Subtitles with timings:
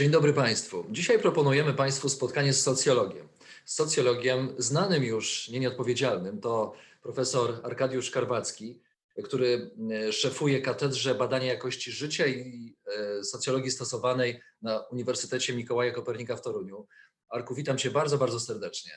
[0.00, 0.84] Dzień dobry Państwu.
[0.90, 3.28] Dzisiaj proponujemy Państwu spotkanie z socjologiem.
[3.64, 8.82] Z socjologiem znanym już, nie nieodpowiedzialnym, to profesor Arkadiusz Karwacki,
[9.24, 16.36] który e, szefuje Katedrze Badania Jakości Życia i e, Socjologii Stosowanej na Uniwersytecie Mikołaja Kopernika
[16.36, 16.86] w Toruniu.
[17.28, 18.92] Arku, witam Cię bardzo, bardzo serdecznie.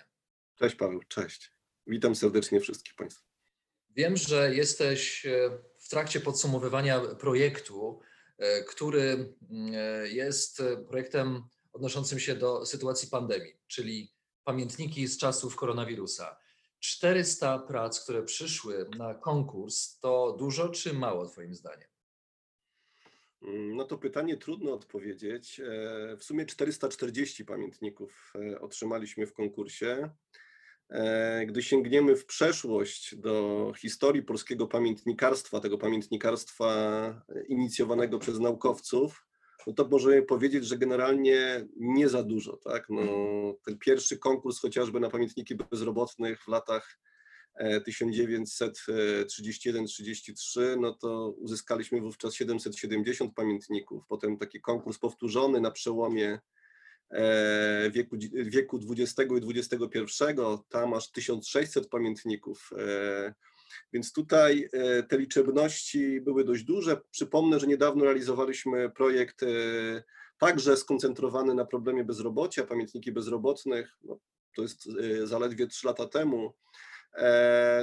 [0.60, 1.52] Cześć Paweł, cześć.
[1.88, 3.24] Witam serdecznie wszystkich Państwa.
[3.90, 8.02] Wiem, że jesteś e, w trakcie podsumowywania projektu,
[8.68, 9.34] który
[10.04, 14.14] jest projektem odnoszącym się do sytuacji pandemii, czyli
[14.44, 16.38] pamiętniki z czasów koronawirusa.
[16.80, 21.88] 400 prac, które przyszły na konkurs, to dużo czy mało Twoim zdaniem?
[23.42, 25.60] Mm, no to pytanie trudno odpowiedzieć.
[25.60, 30.10] E, w sumie 440 pamiętników e, otrzymaliśmy w konkursie.
[30.94, 36.72] E, gdy sięgniemy w przeszłość do historii polskiego pamiętnikarstwa, tego pamiętnikarstwa
[37.48, 39.26] inicjowanego przez naukowców,
[39.68, 42.58] no to możemy powiedzieć, że generalnie nie za dużo.
[42.58, 42.90] Tak?
[42.90, 43.02] No,
[43.66, 47.00] ten pierwszy konkurs chociażby na pamiętniki bezrobotnych w latach
[47.88, 54.04] 1931-33, e, no to uzyskaliśmy wówczas 770 pamiętników.
[54.10, 56.40] Potem taki konkurs powtórzony na przełomie e,
[57.92, 60.24] wieku, wieku XX i XXI,
[60.70, 62.70] tam aż 1600 pamiętników.
[62.78, 63.34] E,
[63.94, 67.02] więc tutaj e, te liczebności były dość duże.
[67.12, 69.48] Przypomnę, że niedawno realizowaliśmy projekt e,
[70.38, 73.98] także skoncentrowany na problemie bezrobocia, pamiętniki bezrobotnych.
[74.04, 74.20] No,
[74.56, 74.90] to jest
[75.22, 76.54] e, zaledwie 3 lata temu.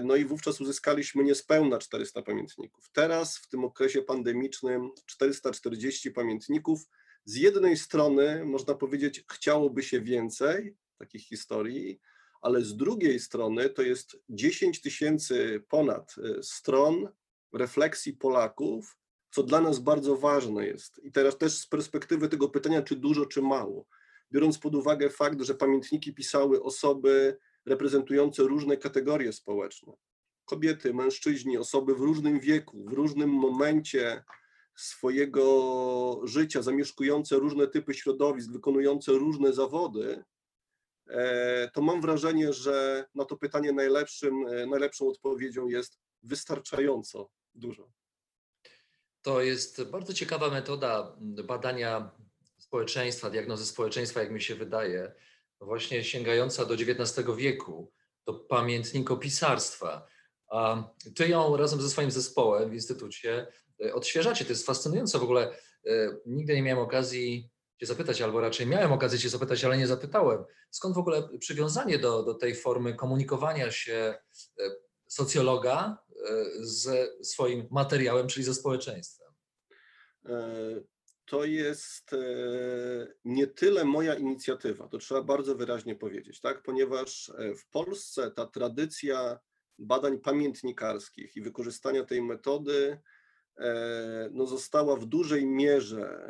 [0.03, 2.91] No i wówczas uzyskaliśmy niespełna 400 pamiętników.
[2.93, 6.81] Teraz w tym okresie pandemicznym 440 pamiętników.
[7.25, 12.01] Z jednej strony można powiedzieć, chciałoby się więcej takich historii,
[12.43, 17.09] ale z drugiej strony to jest 10 tysięcy ponad e, stron
[17.53, 18.97] refleksji Polaków,
[19.31, 21.01] co dla nas bardzo ważne jest.
[21.05, 23.87] I teraz też z perspektywy tego pytania, czy dużo, czy mało,
[24.33, 29.93] biorąc pod uwagę fakt, że pamiętniki pisały osoby reprezentujące różne kategorie społeczne
[30.51, 34.25] kobiety, mężczyźni, osoby w różnym wieku, w różnym momencie
[34.81, 40.25] swojego życia, zamieszkujące różne typy środowisk, wykonujące różne zawody,
[41.11, 47.91] E, to mam wrażenie, że na to pytanie najlepszym, e, najlepszą odpowiedzią jest wystarczająco dużo.
[49.23, 52.11] To jest bardzo ciekawa metoda badania
[52.59, 55.13] społeczeństwa, diagnozy społeczeństwa, jak mi się wydaje,
[55.61, 57.93] właśnie sięgająca do XIX wieku,
[58.27, 60.07] do pamiętnikopisarstwa.
[61.17, 63.47] Ty ją razem ze swoim zespołem w instytucie
[63.93, 64.45] odświeżacie.
[64.45, 65.57] To jest fascynujące w ogóle.
[66.27, 70.45] Nigdy nie miałem okazji Cię zapytać, albo raczej miałem okazję Cię zapytać, ale nie zapytałem.
[70.71, 74.71] Skąd w ogóle przywiązanie do, do tej formy komunikowania się e,
[75.07, 79.29] socjologa e, ze swoim materiałem, czyli ze społeczeństwem?
[80.27, 80.81] E,
[81.25, 82.11] to jest
[83.25, 86.63] nie tyle moja inicjatywa, to trzeba bardzo wyraźnie powiedzieć, tak?
[86.63, 89.39] ponieważ w Polsce ta tradycja
[89.79, 93.20] badań pamiętnikarskich i wykorzystania tej metody E,
[94.31, 96.21] no, została w dużej mierze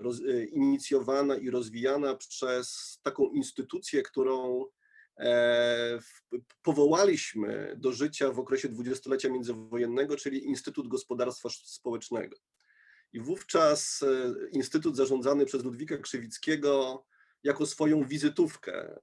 [0.00, 4.64] roz, e, inicjowana i rozwijana przez taką instytucję, którą
[5.18, 5.98] e,
[6.62, 12.36] powołaliśmy do życia w okresie dwudziestolecia międzywojennego, czyli Instytut Gospodarstwa Społecznego.
[13.12, 14.04] I wówczas
[14.52, 17.04] Instytut zarządzany przez Ludwika Krzywickiego
[17.44, 19.00] jako swoją wizytówkę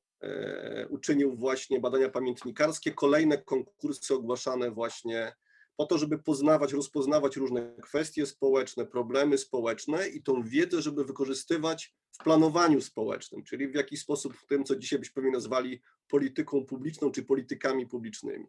[0.90, 5.36] uczynił właśnie badania pamiętnikarskie, kolejne konkursy ogłaszane właśnie
[5.78, 11.94] po to, żeby poznawać, rozpoznawać różne kwestie społeczne, problemy społeczne i tą wiedzę, żeby wykorzystywać
[12.12, 17.12] w planowaniu społecznym, czyli w jakiś sposób w tym, co dzisiaj byśmy nazwali polityką publiczną
[17.12, 18.46] czy politykami publicznymi.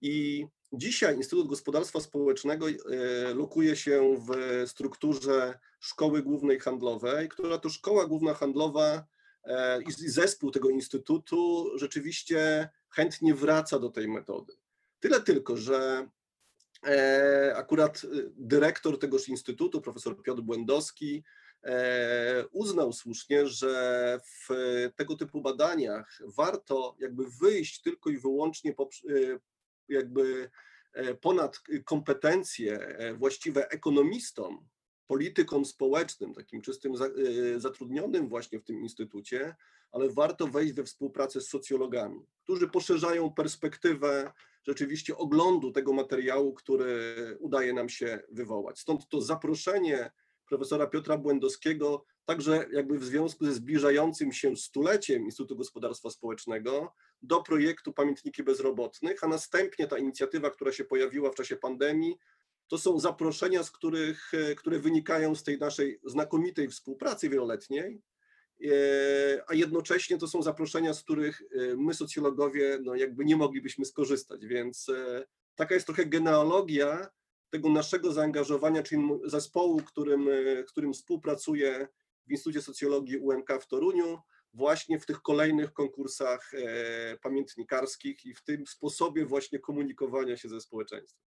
[0.00, 2.74] I dzisiaj Instytut Gospodarstwa Społecznego e,
[3.34, 9.04] lokuje się w strukturze Szkoły Głównej Handlowej, która to Szkoła Główna Handlowa
[9.44, 14.52] e, i zespół tego instytutu rzeczywiście chętnie wraca do tej metody.
[15.00, 16.08] Tyle tylko, że
[17.54, 21.24] akurat y, dyrektor tegoż instytutu, profesor Piotr Błędowski,
[21.64, 24.48] e, uznał słusznie, że w
[24.96, 28.74] tego typu badaniach warto jakby wyjść tylko i wyłącznie
[29.10, 29.40] y,
[29.88, 30.50] jakby
[30.92, 34.68] e, ponad kompetencje właściwe ekonomistom,
[35.06, 36.92] politykom społecznym, takim czystym
[37.56, 39.56] zatrudnionym właśnie w tym instytucie,
[39.92, 44.32] ale warto wejść we współpracę z socjologami, którzy poszerzają perspektywę
[44.66, 48.78] rzeczywiście oglądu tego materiału, który udaje nam się wywołać.
[48.78, 50.10] Stąd to zaproszenie
[50.46, 57.42] profesora Piotra Błędowskiego, także jakby w związku ze zbliżającym się stuleciem Instytutu Gospodarstwa Społecznego do
[57.42, 62.18] projektu Pamiętniki Bezrobotnych, a następnie ta inicjatywa, która się pojawiła w czasie pandemii,
[62.68, 68.02] to są zaproszenia, z których, które wynikają z tej naszej znakomitej współpracy wieloletniej,
[69.46, 74.46] a jednocześnie to są zaproszenia, z których e, my socjologowie no jakby nie moglibyśmy skorzystać,
[74.46, 75.24] więc e,
[75.54, 77.08] taka jest trochę genealogia
[77.50, 80.28] tego naszego zaangażowania, czyli zespołu, którym,
[80.68, 81.88] którym współpracuję
[82.26, 84.18] w Instytucie Socjologii UMK w Toruniu,
[84.54, 86.52] właśnie w tych kolejnych konkursach
[87.22, 91.29] pamiętnikarskich i w tym sposobie właśnie komunikowania się ze społeczeństwem.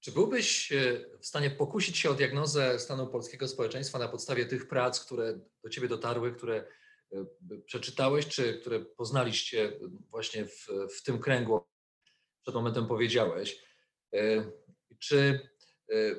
[0.00, 4.68] Czy byłbyś e, w stanie pokusić się o diagnozę stanu polskiego społeczeństwa na podstawie tych
[4.68, 6.66] prac, które do ciebie dotarły, które
[7.12, 7.26] e,
[7.66, 9.80] przeczytałeś, czy które poznaliście
[10.10, 10.66] właśnie w,
[10.96, 11.60] w tym kręgu,
[12.42, 13.64] przed momentem powiedziałeś?
[14.14, 14.50] E,
[14.98, 15.48] czy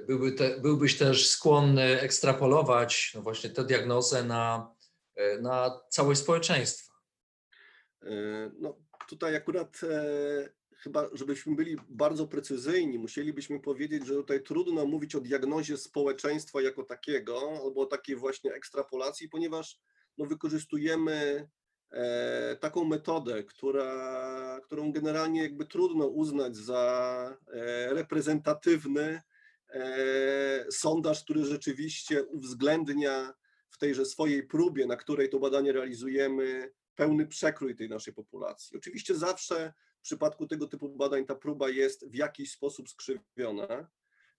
[0.08, 4.76] byłby te, byłbyś też skłonny ekstrapolować no właśnie tę diagnozę na,
[5.42, 6.94] na całość społeczeństwa?
[8.60, 8.78] No,
[9.10, 9.82] tutaj akurat
[10.80, 16.84] chyba, żebyśmy byli bardzo precyzyjni, musielibyśmy powiedzieć, że tutaj trudno mówić o diagnozie społeczeństwa jako
[16.84, 19.80] takiego, albo o takiej właśnie ekstrapolacji, ponieważ
[20.18, 21.48] no, wykorzystujemy
[21.92, 29.22] e, taką metodę, która, którą generalnie jakby trudno uznać za e, reprezentatywny
[29.70, 33.34] e, sondaż, który rzeczywiście uwzględnia
[33.70, 38.78] w tejże swojej próbie, na której to badanie realizujemy, pełny przekrój tej naszej populacji.
[38.78, 43.90] Oczywiście zawsze w przypadku tego typu badań ta próba jest w jakiś sposób skrzywiona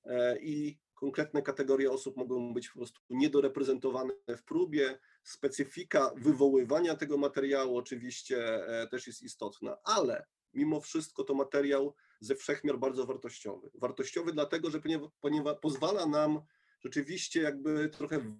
[0.04, 4.98] e, i konkretne kategorie osób mogą być po prostu niedoreprezentowane w próbie.
[5.22, 12.34] Specyfika wywoływania tego materiału oczywiście e, też jest istotna, ale mimo wszystko to materiał ze
[12.34, 13.70] wszechmiar bardzo wartościowy.
[13.74, 14.80] Wartościowy dlatego, że
[15.20, 16.40] ponieważ, pozwala nam
[16.80, 18.36] rzeczywiście jakby trochę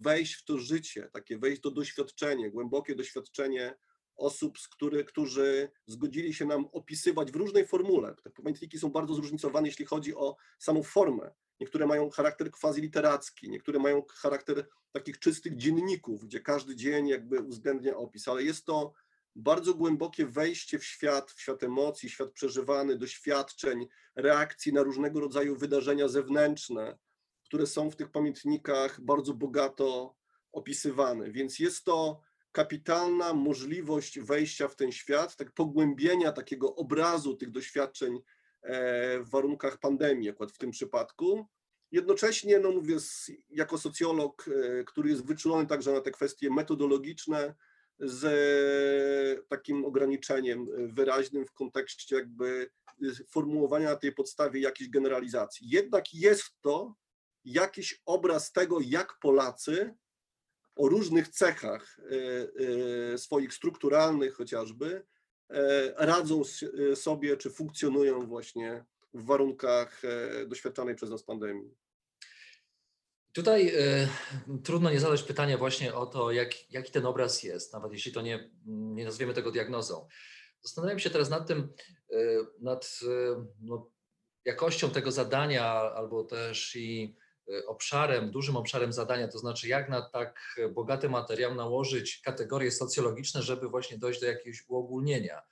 [0.00, 3.74] wejść w to życie, takie wejść do doświadczenia, głębokie doświadczenie
[4.16, 8.14] osób, z który, którzy zgodzili się nam opisywać w różnej formule.
[8.14, 11.30] Te pamiętniki są bardzo zróżnicowane, jeśli chodzi o samą formę.
[11.60, 17.96] Niektóre mają charakter quasi-literacki, niektóre mają charakter takich czystych dzienników, gdzie każdy dzień jakby uwzględnia
[17.96, 18.92] opis, ale jest to
[19.36, 23.86] bardzo głębokie wejście w świat, w świat emocji, świat przeżywany, doświadczeń,
[24.16, 26.98] reakcji na różnego rodzaju wydarzenia zewnętrzne,
[27.44, 30.16] które są w tych pamiętnikach bardzo bogato
[30.52, 31.30] opisywane.
[31.30, 32.20] Więc jest to
[32.52, 38.18] kapitalna możliwość wejścia w ten świat, tak pogłębienia takiego obrazu tych doświadczeń
[38.62, 41.46] e, w warunkach pandemii, akurat w tym przypadku.
[41.90, 42.96] Jednocześnie, no mówię,
[43.50, 47.54] jako socjolog, e, który jest wyczulony także na te kwestie metodologiczne,
[47.98, 52.70] z takim ograniczeniem wyraźnym w kontekście jakby
[53.28, 55.68] formułowania na tej podstawie jakiejś generalizacji.
[55.70, 56.94] Jednak jest to
[57.44, 59.94] jakiś obraz tego, jak Polacy
[60.76, 65.06] o różnych cechach e, e, swoich strukturalnych chociażby
[65.50, 66.42] e, radzą
[66.94, 68.84] sobie czy funkcjonują właśnie
[69.14, 70.02] w warunkach
[70.46, 71.74] doświadczanej przez nas pandemii.
[73.32, 74.08] Tutaj y,
[74.64, 78.22] trudno nie zadać pytania właśnie o to, jak, jaki ten obraz jest, nawet jeśli to
[78.22, 80.08] nie, nie nazwiemy tego diagnozą.
[80.62, 81.72] Zastanawiam się teraz nad tym,
[82.12, 83.06] y, nad y,
[83.60, 83.90] no,
[84.44, 87.16] jakością tego zadania, albo też i
[87.66, 93.68] obszarem, dużym obszarem zadania, to znaczy jak na tak bogaty materiał nałożyć kategorie socjologiczne, żeby
[93.68, 95.42] właśnie dojść do jakiegoś uogólnienia.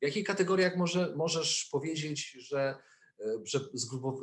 [0.00, 2.76] W jakich kategoriach może, możesz powiedzieć, że,
[3.20, 3.60] y, że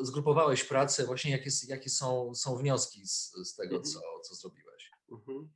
[0.01, 3.93] zgrupowałeś pracę, właśnie jakie, jakie są, są wnioski z, z tego, mhm.
[3.93, 4.91] co, co zrobiłeś?
[5.11, 5.49] Mhm.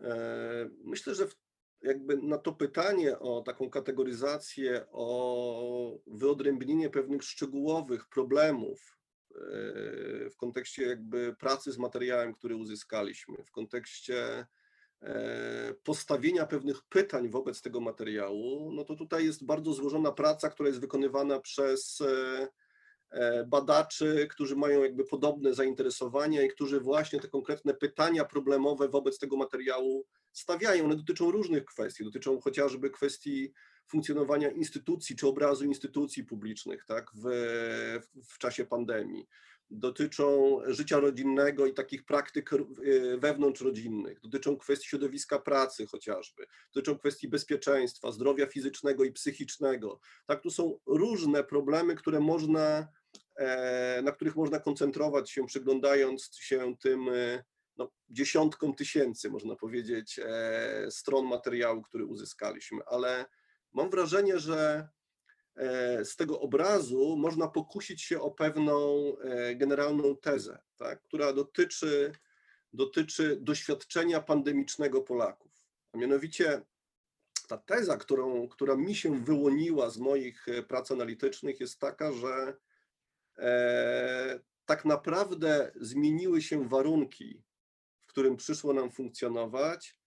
[0.00, 1.26] E, myślę, że
[1.82, 8.95] jakby na to pytanie o taką kategoryzację, o wyodrębnienie pewnych szczegółowych problemów,
[10.30, 14.46] w kontekście jakby pracy z materiałem, który uzyskaliśmy, w kontekście
[15.02, 20.68] e, postawienia pewnych pytań wobec tego materiału, no to tutaj jest bardzo złożona praca, która
[20.68, 22.48] jest wykonywana przez e,
[23.10, 29.18] e, badaczy, którzy mają jakby podobne zainteresowania i którzy właśnie te konkretne pytania problemowe wobec
[29.18, 30.84] tego materiału stawiają.
[30.84, 33.52] One dotyczą różnych kwestii, dotyczą chociażby kwestii
[33.88, 37.24] funkcjonowania instytucji czy obrazu instytucji publicznych tak, w,
[38.28, 39.28] w czasie pandemii.
[39.70, 47.28] Dotyczą życia rodzinnego i takich praktyk y, wewnątrzrodzinnych, dotyczą kwestii środowiska pracy chociażby, dotyczą kwestii
[47.28, 50.00] bezpieczeństwa, zdrowia fizycznego i psychicznego.
[50.26, 52.88] Tak, tu są różne problemy, które można,
[53.36, 57.44] e, na których można koncentrować się, przyglądając się tym y,
[57.76, 63.26] no, dziesiątkom tysięcy, można powiedzieć, e, stron materiału, który uzyskaliśmy, ale
[63.76, 64.88] mam wrażenie, że
[65.56, 68.76] e, z tego obrazu można pokusić się o pewną
[69.18, 72.12] e, generalną tezę, tak, która dotyczy,
[72.72, 75.52] dotyczy doświadczenia pandemicznego Polaków.
[75.92, 76.62] A mianowicie
[77.48, 82.56] ta teza, którą, która mi się wyłoniła z moich prac analitycznych, jest taka, że
[83.38, 87.42] e, tak naprawdę zmieniły się warunki,
[88.00, 89.98] w którym przyszło nam funkcjonować,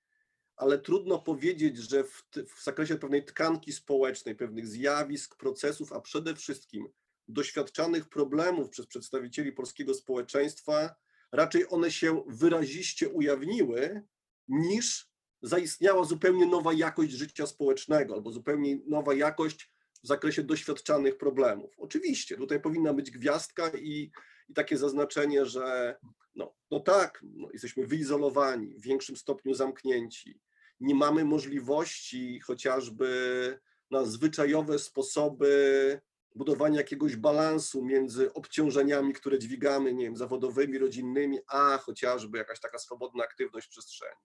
[0.59, 2.23] ale trudno powiedzieć, że w,
[2.55, 6.87] w zakresie pewnej tkanki społecznej, pewnych zjawisk, procesów, a przede wszystkim
[7.27, 10.95] doświadczanych problemów przez przedstawicieli polskiego społeczeństwa,
[11.31, 14.01] raczej one się wyraziście ujawniły,
[14.47, 15.09] niż
[15.41, 19.71] zaistniała zupełnie nowa jakość życia społecznego albo zupełnie nowa jakość
[20.03, 21.73] w zakresie doświadczanych problemów.
[21.77, 24.11] Oczywiście, tutaj powinna być gwiazdka i,
[24.49, 25.95] i takie zaznaczenie, że
[26.35, 30.39] no, no tak, no, jesteśmy wyizolowani, w większym stopniu zamknięci,
[30.79, 33.59] nie mamy możliwości chociażby
[33.91, 36.01] na zwyczajowe sposoby
[36.35, 42.79] budowania jakiegoś balansu między obciążeniami, które dźwigamy, nie wiem, zawodowymi, rodzinnymi, a chociażby jakaś taka
[42.79, 44.21] swobodna aktywność przestrzeni.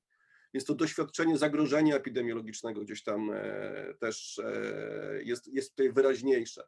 [0.55, 6.65] Więc to doświadczenie zagrożenia epidemiologicznego gdzieś tam e, też e, jest, jest tutaj wyraźniejsze.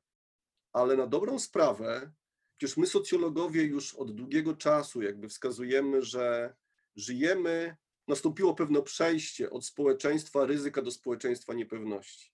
[0.73, 2.13] Ale na dobrą sprawę,
[2.57, 6.55] przecież my socjologowie już od długiego czasu jakby wskazujemy, że
[6.97, 7.77] żyjemy
[8.09, 12.33] nastąpiło pewne przejście od społeczeństwa ryzyka do społeczeństwa niepewności.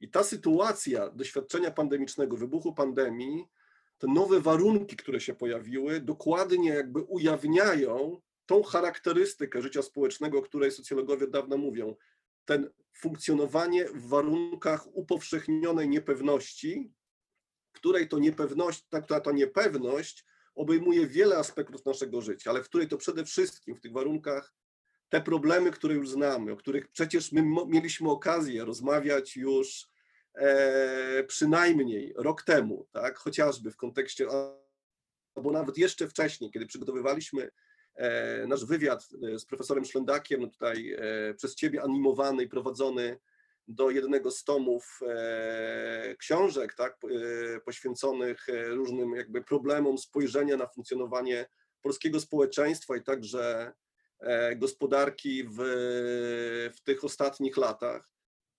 [0.00, 3.48] I ta sytuacja doświadczenia pandemicznego, wybuchu pandemii,
[3.98, 10.70] te nowe warunki, które się pojawiły, dokładnie jakby ujawniają tą charakterystykę życia społecznego, o której
[10.70, 11.96] socjologowie od dawna mówią.
[12.44, 16.92] Ten funkcjonowanie w warunkach upowszechnionej niepewności,
[17.72, 20.24] której to niepewność, ta, która to niepewność
[20.54, 24.54] obejmuje wiele aspektów naszego życia, ale w której to przede wszystkim w tych warunkach
[25.08, 29.88] te problemy, które już znamy, o których przecież my mieliśmy okazję rozmawiać już
[30.34, 34.26] e, przynajmniej rok temu, tak, chociażby w kontekście,
[35.34, 37.50] albo nawet jeszcze wcześniej, kiedy przygotowywaliśmy
[37.94, 43.18] e, nasz wywiad e, z profesorem Szlendakiem, no tutaj e, przez ciebie animowany i prowadzony
[43.68, 51.46] do jednego z tomów e, książek, tak, e, poświęconych różnym jakby problemom spojrzenia na funkcjonowanie
[51.82, 53.72] polskiego społeczeństwa i także
[54.56, 55.56] gospodarki w,
[56.76, 58.10] w tych ostatnich latach,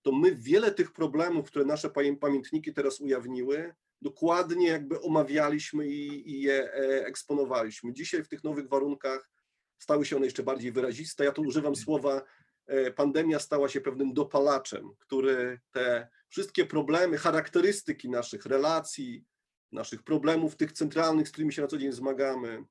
[0.01, 6.41] to my wiele tych problemów, które nasze pamiętniki teraz ujawniły, dokładnie jakby omawialiśmy i, i
[6.41, 7.93] je e, eksponowaliśmy.
[7.93, 9.29] Dzisiaj w tych nowych warunkach
[9.77, 11.25] stały się one jeszcze bardziej wyraziste.
[11.25, 12.21] Ja tu używam słowa
[12.67, 19.25] e, pandemia stała się pewnym dopalaczem, który te wszystkie problemy, charakterystyki naszych relacji,
[19.71, 22.63] naszych problemów, tych centralnych, z którymi się na co dzień zmagamy,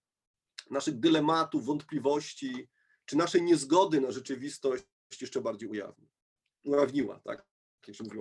[0.71, 2.69] naszych dylematów, wątpliwości,
[3.07, 4.85] czy naszej niezgody na rzeczywistość
[5.21, 6.09] jeszcze bardziej ujawni,
[6.65, 7.47] ujawniła, tak?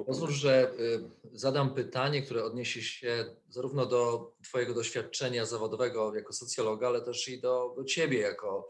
[0.06, 6.88] Pozwól, że y, zadam pytanie, które odniesie się zarówno do Twojego doświadczenia zawodowego jako socjologa,
[6.88, 8.70] ale też i do, do Ciebie jako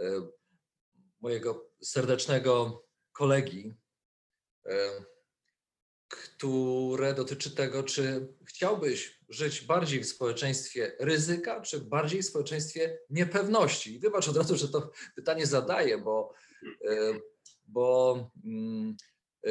[0.00, 0.04] y,
[1.20, 3.74] mojego serdecznego kolegi,
[4.66, 4.70] y,
[6.12, 13.94] które dotyczy tego, czy chciałbyś żyć bardziej w społeczeństwie ryzyka, czy bardziej w społeczeństwie niepewności?
[13.94, 16.32] I wybacz od razu, że to pytanie zadaję, bo,
[16.84, 17.20] e,
[17.66, 18.96] bo mm,
[19.46, 19.50] e,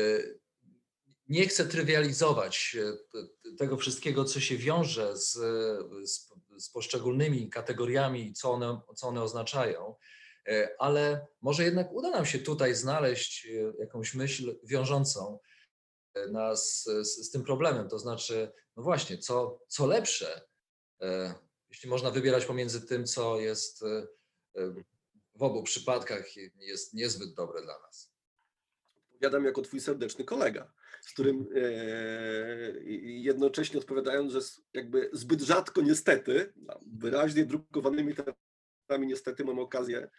[1.27, 5.34] nie chcę trywializować e, tego wszystkiego, co się wiąże z,
[6.10, 9.96] z, z poszczególnymi kategoriami, co one, co one oznaczają,
[10.80, 13.48] ale może jednak uda nam się tutaj znaleźć
[13.80, 15.39] jakąś myśl wiążącą
[16.32, 17.89] nas z, z tym problemem.
[17.89, 20.41] To znaczy, no właśnie, co, co lepsze,
[21.01, 21.34] e,
[21.70, 24.08] jeśli można wybierać pomiędzy tym, co jest e,
[24.56, 24.74] e,
[25.36, 26.25] w obu przypadkach
[26.60, 28.13] jest niezbyt dobre dla nas.
[29.06, 31.48] Odpowiadam jako twój serdeczny kolega, z którym
[33.03, 34.39] jednocześnie odpowiadając, że
[34.74, 36.53] jakby zbyt rzadko niestety,
[36.86, 40.10] wyraźnie drukowanymi tekstami niestety mam okazję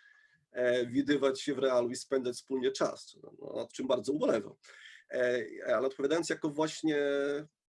[0.86, 4.54] widywać się w realu i spędzać wspólnie czas, no, nad czym bardzo ubolewam.
[5.66, 6.98] Ale odpowiadając jako właśnie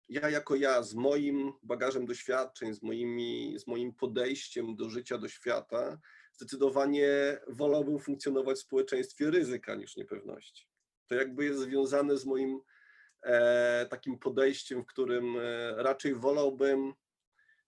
[0.09, 5.29] ja jako ja, z moim bagażem doświadczeń, z, moimi, z moim podejściem do życia, do
[5.29, 5.99] świata,
[6.33, 10.69] zdecydowanie wolałbym funkcjonować w społeczeństwie ryzyka niż niepewności.
[11.07, 12.61] To jakby jest związane z moim
[13.23, 16.93] e, takim podejściem, w którym e, raczej wolałbym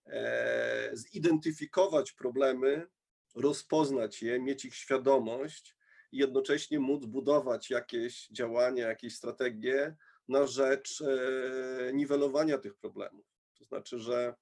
[0.06, 2.86] e, zidentyfikować problemy,
[3.34, 5.76] rozpoznać je, mieć ich świadomość
[6.12, 9.96] i jednocześnie móc budować jakieś działania, jakieś strategie
[10.28, 13.26] na rzecz e, niwelowania tych problemów.
[13.58, 14.34] To znaczy, że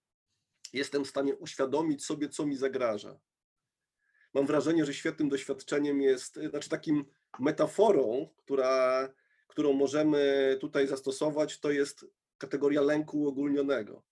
[0.72, 3.18] jestem w stanie uświadomić sobie, co mi zagraża.
[4.34, 7.04] Mam wrażenie, że świetnym doświadczeniem jest, znaczy takim
[7.38, 9.08] metaforą, która,
[9.46, 12.06] którą możemy tutaj zastosować, to jest
[12.38, 14.02] kategoria lęku uogólnionego.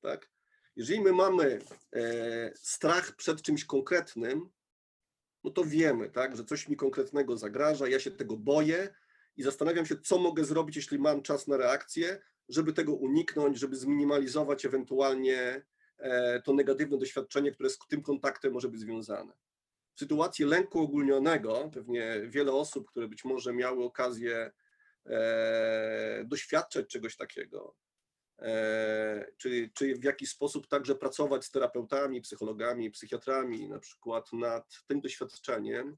[0.00, 0.30] Tak?
[0.76, 1.58] Jeżeli my mamy
[1.92, 4.50] e, strach przed czymś konkretnym,
[5.44, 8.94] no to wiemy, tak, że coś mi konkretnego zagraża, ja się tego boję
[9.36, 13.76] i zastanawiam się, co mogę zrobić, jeśli mam czas na reakcję, żeby tego uniknąć, żeby
[13.76, 15.64] zminimalizować ewentualnie
[15.98, 19.32] e, to negatywne doświadczenie, które z tym kontaktem może być związane.
[19.94, 24.50] W sytuacji lęku ogólnionego, pewnie wiele osób, które być może miały okazję
[25.06, 27.74] e, doświadczać czegoś takiego,
[29.36, 35.00] czy, czy w jakiś sposób także pracować z terapeutami, psychologami, psychiatrami, na przykład nad tym
[35.00, 35.96] doświadczeniem,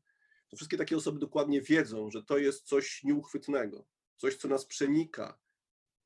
[0.49, 3.87] to wszystkie takie osoby dokładnie wiedzą, że to jest coś nieuchwytnego,
[4.17, 5.39] coś, co nas przenika.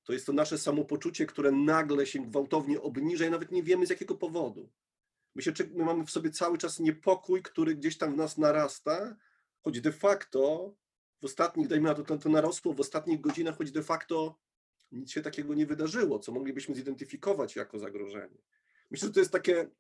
[0.04, 3.90] To jest to nasze samopoczucie, które nagle się gwałtownie obniża i nawet nie wiemy z
[3.90, 4.70] jakiego powodu.
[5.34, 9.16] My, się, my mamy w sobie cały czas niepokój, który gdzieś tam w nas narasta,
[9.60, 10.74] choć de facto
[11.20, 14.38] w ostatnich, dajmy na to, to narosło w ostatnich godzinach, choć de facto
[14.92, 18.38] nic się takiego nie wydarzyło, co moglibyśmy zidentyfikować jako zagrożenie.
[18.90, 19.70] Myślę, że to jest takie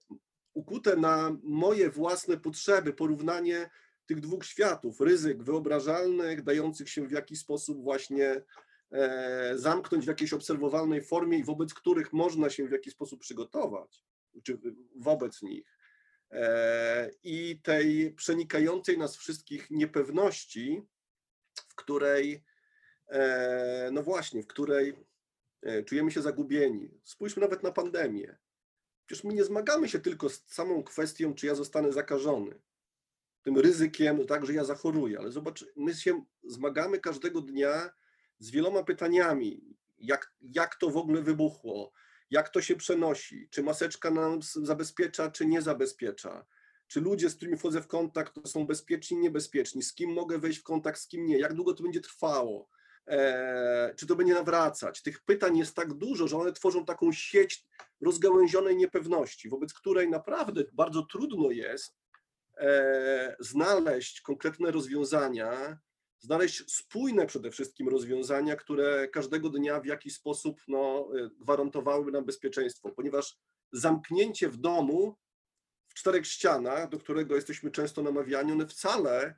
[0.54, 3.70] ukute na moje własne potrzeby porównanie
[4.06, 8.42] tych dwóch światów, ryzyk wyobrażalnych, dających się w jakiś sposób właśnie
[8.90, 14.04] e, zamknąć w jakiejś obserwowalnej formie i wobec których można się w jakiś sposób przygotować,
[14.42, 14.58] czy
[14.96, 15.76] wobec nich.
[16.30, 20.82] E, I tej przenikającej nas wszystkich niepewności,
[21.68, 22.44] w której,
[23.92, 24.94] no właśnie, w której
[25.62, 26.90] e, czujemy się zagubieni.
[27.04, 28.36] Spójrzmy nawet na pandemię.
[29.06, 32.60] Przecież my nie zmagamy się tylko z samą kwestią, czy ja zostanę zakażony
[33.42, 37.90] tym ryzykiem, tak, że ja zachoruję, ale zobacz, my się zmagamy każdego dnia
[38.38, 41.92] z wieloma pytaniami, jak, jak to w ogóle wybuchło,
[42.30, 46.46] jak to się przenosi, czy maseczka nam zabezpiecza, czy nie zabezpiecza,
[46.86, 50.58] czy ludzie, z którymi wchodzę w kontakt, to są bezpieczni, niebezpieczni, z kim mogę wejść
[50.58, 52.68] w kontakt, z kim nie, jak długo to będzie trwało,
[53.96, 55.02] czy to będzie nawracać.
[55.02, 57.64] Tych pytań jest tak dużo, że one tworzą taką sieć
[58.00, 61.94] rozgałęzionej niepewności, wobec której naprawdę bardzo trudno jest
[62.58, 65.78] E, znaleźć konkretne rozwiązania,
[66.20, 72.24] znaleźć spójne przede wszystkim rozwiązania, które każdego dnia w jakiś sposób no, e, gwarantowałyby nam
[72.24, 73.36] bezpieczeństwo, ponieważ
[73.72, 75.16] zamknięcie w domu
[75.88, 79.34] w czterech ścianach, do którego jesteśmy często namawiani, one wcale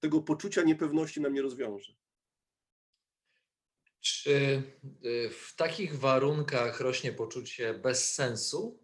[0.00, 1.92] tego poczucia niepewności nam nie rozwiąże.
[4.00, 4.62] Czy
[5.04, 8.80] e, w takich warunkach rośnie poczucie bezsensu?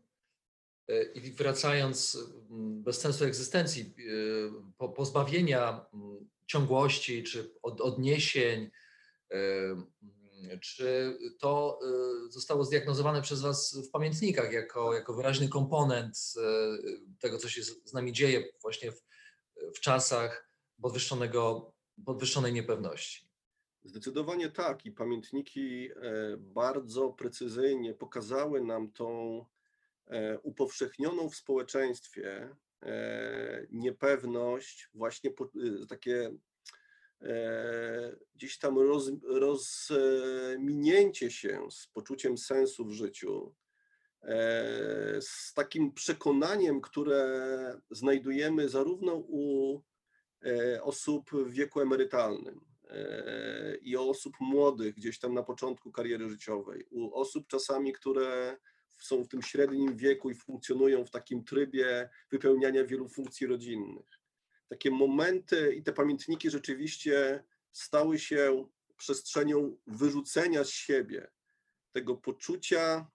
[1.15, 2.19] I wracając
[2.51, 8.71] mm, bez sensu egzystencji, y, pozbawienia mm, ciągłości czy odniesień,
[9.33, 9.39] y,
[10.61, 11.79] czy to
[12.27, 16.19] y, zostało zdiagnozowane przez Was w pamiętnikach jako, jako wyraźny komponent
[17.21, 19.03] tego, co się z nami dzieje właśnie w,
[19.77, 20.51] w czasach
[20.83, 21.73] podwyższonego,
[22.07, 23.26] podwyższonej niepewności?
[23.87, 29.45] Zdecydowanie tak i pamiętniki e, bardzo precyzyjnie pokazały nam tą
[30.11, 35.31] E, upowszechnioną w społeczeństwie e, niepewność, właśnie
[35.89, 36.35] takie
[38.35, 43.55] gdzieś tam roz, rozminięcie się z poczuciem sensu w życiu,
[45.21, 49.83] z takim przekonaniem, które znajdujemy zarówno u
[50.83, 52.61] osób w wieku emerytalnym
[53.81, 58.57] i osób młodych, gdzieś tam na początku kariery życiowej, u osób czasami, które
[58.97, 64.21] są w tym średnim wieku i funkcjonują w takim trybie wypełniania wielu funkcji rodzinnych.
[64.69, 71.31] Takie momenty i te pamiętniki rzeczywiście stały się przestrzenią wyrzucenia z siebie
[71.93, 73.07] tego poczucia,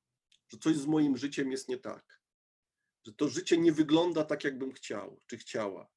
[0.49, 2.21] że coś z moim życiem jest nie tak,
[3.03, 5.89] że to życie nie wygląda tak, jakbym chciał czy chciała,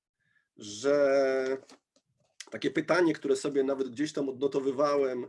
[0.56, 1.62] że
[2.54, 5.26] takie pytanie, które sobie nawet gdzieś tam odnotowywałem,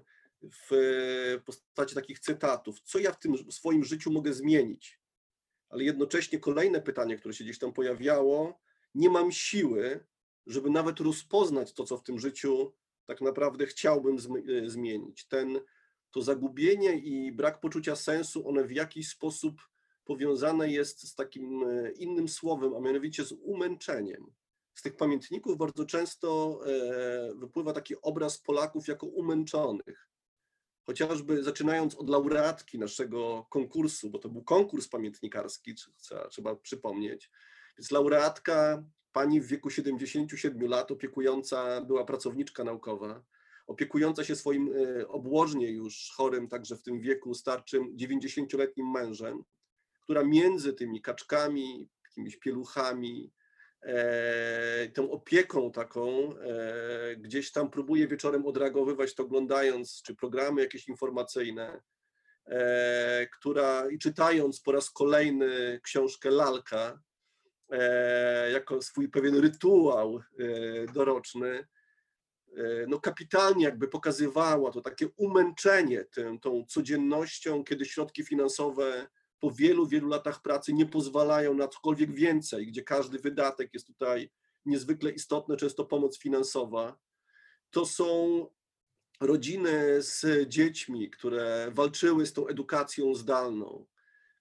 [0.70, 5.00] w postaci takich cytatów, co ja w tym swoim życiu mogę zmienić.
[5.70, 8.60] Ale jednocześnie kolejne pytanie, które się gdzieś tam pojawiało,
[8.96, 10.06] nie mam siły,
[10.48, 12.74] żeby nawet rozpoznać to, co w tym życiu
[13.06, 15.28] tak naprawdę chciałbym e, zmienić.
[15.28, 15.60] Ten,
[16.12, 19.62] to zagubienie i brak poczucia sensu, one w jakiś sposób
[20.04, 24.34] powiązane jest z takim e, innym słowem, a mianowicie z umęczeniem.
[24.76, 30.10] Z tych pamiętników bardzo często e, wypływa taki obraz Polaków jako umęczonych
[30.86, 35.76] chociażby zaczynając od laureatki naszego konkursu, bo to był konkurs pamiętnikarski,
[36.30, 37.32] trzeba, przypomnieć.
[37.78, 43.24] Więc laureatka, pani w wieku 77 lat, opiekująca, była pracowniczka naukowa,
[43.68, 49.44] opiekująca się swoim e, obłożnie już chorym, także w tym wieku starczym, 90-letnim mężem,
[50.02, 53.32] która między tymi kaczkami, jakimiś pieluchami,
[53.86, 60.88] e, tą opieką taką, e, gdzieś tam próbuje wieczorem odreagowywać to oglądając, czy programy jakieś
[60.88, 61.82] informacyjne,
[62.45, 67.00] e, która i czytając po raz kolejny książkę Lalka,
[68.54, 70.21] jako swój pewien rytuał
[70.93, 71.67] doroczny,
[72.88, 79.08] no kapitalnie jakby pokazywała to takie umęczenie tym, tą codziennością, kiedy środki finansowe
[79.46, 84.32] po wielu, wielu latach pracy nie pozwalają na cokolwiek więcej, gdzie każdy wydatek jest tutaj
[84.66, 86.98] niezwykle istotny, często pomoc finansowa.
[87.70, 88.06] To są
[89.22, 93.86] rodziny z dziećmi, które walczyły z tą edukacją zdalną,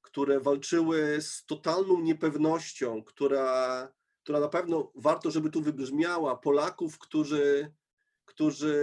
[0.03, 7.73] które walczyły z totalną niepewnością, która, która na pewno warto, żeby tu wybrzmiała, Polaków, którzy,
[8.25, 8.75] którzy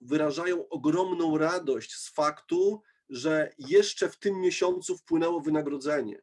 [0.00, 6.22] wyrażają ogromną radość z faktu, że jeszcze w tym miesiącu wpłynęło wynagrodzenie.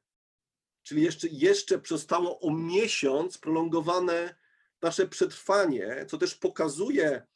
[0.83, 4.35] Czyli jeszcze, jeszcze zostało o miesiąc prolongowane
[4.81, 7.27] nasze przetrwanie, co też pokazuje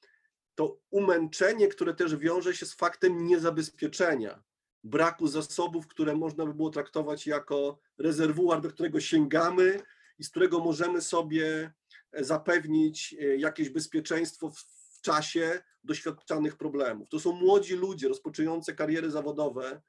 [0.56, 4.44] to umęczenie, które też wiąże się z faktem niezabezpieczenia,
[4.84, 9.82] braku zasobów, które można by było traktować jako rezerwuar, do którego sięgamy
[10.20, 11.74] i z którego możemy sobie
[12.14, 14.75] zapewnić e, jakieś bezpieczeństwo w
[15.06, 17.10] czasie doświadczanych problemów.
[17.10, 19.82] To są młodzi ludzie rozpoczynający kariery zawodowe,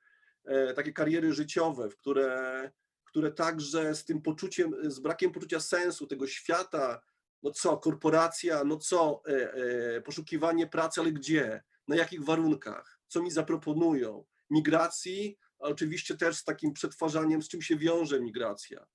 [0.45, 2.71] e, takie kariery życiowe, w które,
[3.05, 7.01] które także z tym poczuciem, z brakiem poczucia sensu tego świata,
[7.43, 9.55] no co, korporacja, no co, e,
[9.97, 16.37] e, poszukiwanie pracy, ale gdzie, na jakich warunkach, co mi zaproponują, migracji, a oczywiście też
[16.37, 18.87] z takim przetwarzaniem, z czym się wiąże migracja.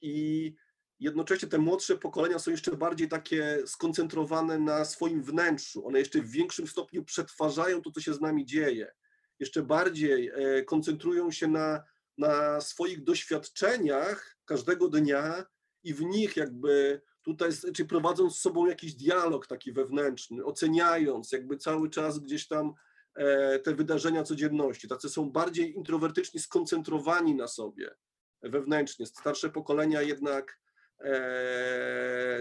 [0.00, 0.54] I
[1.00, 5.86] jednocześnie te młodsze pokolenia są jeszcze bardziej takie skoncentrowane na swoim wnętrzu.
[5.86, 8.92] One jeszcze w większym stopniu przetwarzają to, co się z nami dzieje.
[9.38, 11.84] Jeszcze bardziej e, koncentrują się na,
[12.18, 15.44] na swoich doświadczeniach każdego dnia
[15.84, 21.56] i w nich jakby tutaj, czy prowadząc z sobą jakiś dialog taki wewnętrzny, oceniając jakby
[21.56, 22.74] cały czas gdzieś tam
[23.14, 24.88] e, te wydarzenia codzienności.
[24.88, 27.94] Tacy są bardziej introwertyczni, skoncentrowani na sobie
[28.42, 29.06] wewnętrznie.
[29.06, 30.58] Starsze pokolenia jednak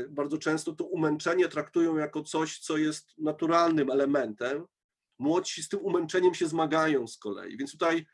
[0.10, 4.66] bardzo często to umęczenie traktują jako coś, co jest naturalnym elementem.
[5.20, 7.58] Młodsi z tym umęczeniem się zmagają z kolei.
[7.58, 8.06] Więc tutaj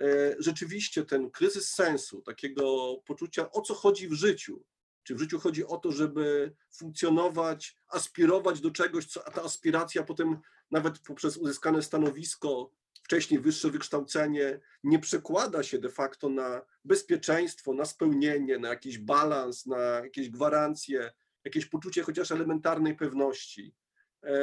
[0.00, 4.64] e, rzeczywiście ten kryzys sensu, takiego poczucia, o co chodzi w życiu,
[5.02, 10.38] czy w życiu chodzi o to, żeby funkcjonować, aspirować do czegoś, co, ta aspiracja potem
[10.70, 12.70] nawet poprzez uzyskane stanowisko,
[13.06, 19.66] wcześniej wyższe wykształcenie, nie przekłada się de facto na bezpieczeństwo, na spełnienie, na jakiś balans,
[19.66, 21.12] na jakieś gwarancje,
[21.44, 23.74] jakieś poczucie chociaż elementarnej pewności.
[24.22, 24.36] E,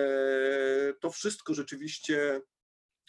[1.00, 2.42] to wszystko rzeczywiście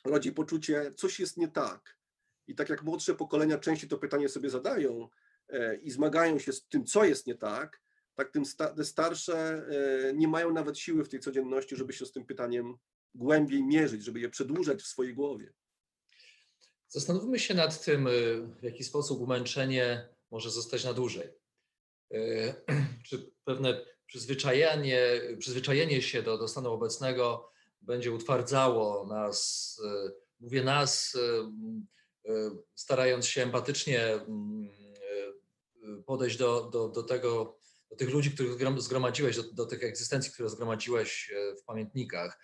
[0.04, 1.98] rodzi poczucie, coś jest nie tak.
[2.46, 5.08] I tak jak młodsze pokolenia częściej to pytanie sobie zadają,
[5.48, 7.80] E, i zmagają się z tym, co jest nie tak,
[8.14, 8.44] tak tym
[8.84, 9.66] starsze
[10.08, 12.74] e, nie mają nawet siły w tej codzienności, żeby się z tym pytaniem
[13.14, 15.52] głębiej mierzyć, żeby je przedłużać w swojej głowie.
[16.88, 18.10] Zastanówmy się nad tym, e,
[18.60, 21.28] w jaki sposób umęczenie może zostać na dłużej.
[23.08, 27.50] Czy pewne przyzwyczajenie, przyzwyczajenie się do, do stanu obecnego
[27.80, 29.80] będzie utwardzało nas,
[30.40, 31.16] mówię nas,
[32.74, 34.20] starając się empatycznie
[36.06, 37.58] podejść do, do, do tego,
[37.90, 42.38] do tych ludzi, których zgromadziłeś, do, do tych egzystencji, które zgromadziłeś w pamiętnikach.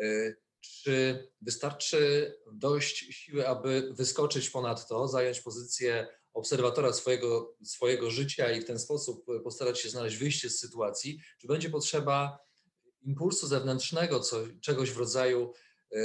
[0.00, 8.52] E, czy wystarczy dość siły, aby wyskoczyć ponad to, zająć pozycję obserwatora swojego, swojego życia
[8.52, 11.20] i w ten sposób postarać się znaleźć wyjście z sytuacji?
[11.38, 12.38] Czy będzie potrzeba
[13.02, 15.52] impulsu zewnętrznego, co, czegoś w rodzaju
[15.92, 15.98] e,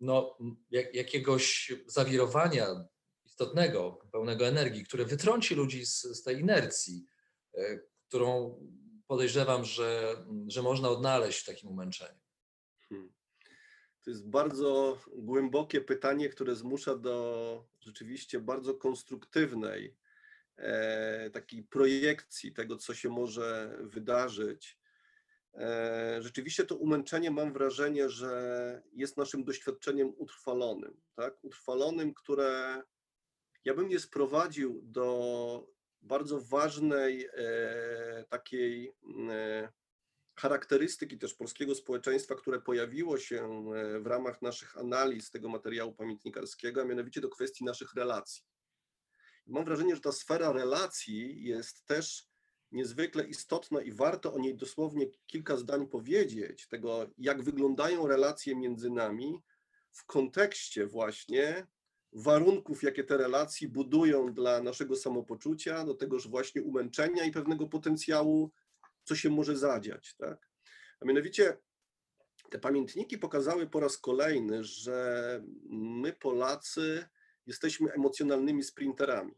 [0.00, 0.38] no,
[0.70, 2.88] jak, jakiegoś zawirowania,
[3.24, 7.04] istotnego, pełnego energii, które wytrąci ludzi z, z tej inercji,
[7.54, 8.60] e, którą
[9.06, 12.23] podejrzewam, że, że można odnaleźć w takim umęczeniu.
[12.88, 13.12] Hmm.
[14.02, 19.96] To jest bardzo głębokie pytanie, które zmusza do rzeczywiście bardzo konstruktywnej
[20.56, 24.78] e, takiej projekcji tego, co się może wydarzyć.
[25.54, 31.44] E, rzeczywiście to umęczenie mam wrażenie, że jest naszym doświadczeniem utrwalonym, tak?
[31.44, 32.82] Utrwalonym, które
[33.64, 38.94] ja bym je sprowadził do bardzo ważnej e, takiej
[39.30, 39.68] e,
[40.34, 46.82] charakterystyki też polskiego społeczeństwa, które pojawiło się e, w ramach naszych analiz tego materiału pamiętnikarskiego,
[46.82, 48.42] a mianowicie do kwestii naszych relacji.
[49.46, 52.28] Mam wrażenie, że ta sfera relacji jest też
[52.72, 58.90] niezwykle istotna i warto o niej dosłownie kilka zdań powiedzieć, tego jak wyglądają relacje między
[58.90, 59.42] nami
[59.90, 61.66] w kontekście właśnie
[62.12, 68.52] warunków, jakie te relacje budują dla naszego samopoczucia, do tegoż właśnie umęczenia i pewnego potencjału,
[69.04, 70.14] co się może zadziać.
[70.14, 70.48] Tak?
[71.00, 71.56] A mianowicie
[72.50, 75.40] te pamiętniki pokazały po raz kolejny, że
[75.70, 77.08] my Polacy
[77.46, 79.34] jesteśmy emocjonalnymi sprinterami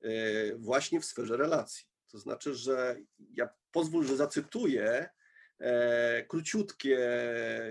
[0.00, 0.10] e,
[0.56, 1.86] właśnie w sferze relacji.
[2.08, 5.08] To znaczy, że ja pozwól, że zacytuję
[5.58, 6.98] e, króciutkie,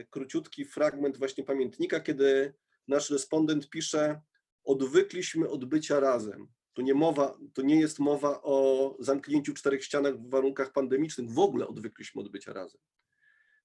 [0.10, 2.54] króciutki fragment właśnie pamiętnika, kiedy
[2.88, 4.22] nasz respondent pisze:
[4.64, 6.48] Odwykliśmy od bycia razem.
[6.80, 11.40] To nie, mowa, to nie jest mowa o zamknięciu czterech ścianach w warunkach pandemicznych, w
[11.40, 12.82] ogóle odwykliśmy od bycia razem.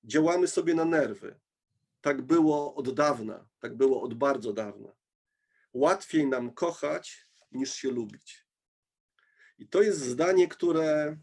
[0.05, 1.41] Działamy sobie na nerwy.
[2.01, 4.93] Tak było od dawna, tak było od bardzo dawna.
[5.73, 8.47] Łatwiej nam kochać niż się lubić.
[9.59, 11.17] I to jest zdanie, które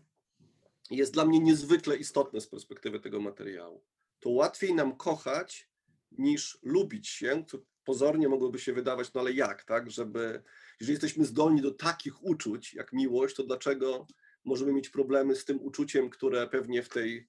[0.89, 3.83] jest dla mnie niezwykle istotne z perspektywy tego materiału.
[4.19, 5.69] To łatwiej nam kochać
[6.11, 7.43] niż lubić się,
[7.85, 10.43] pozornie mogłoby się wydawać, no ale jak, tak, żeby,
[10.79, 14.07] jeżeli jesteśmy zdolni do takich uczuć jak miłość, to dlaczego
[14.45, 17.27] możemy mieć problemy z tym uczuciem, które pewnie w tej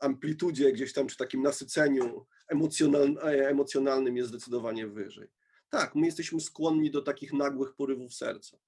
[0.00, 5.28] amplitudzie gdzieś tam, czy takim nasyceniu emocjonal, emocjonalnym jest zdecydowanie wyżej.
[5.70, 8.58] Tak, my jesteśmy skłonni do takich nagłych porywów serca.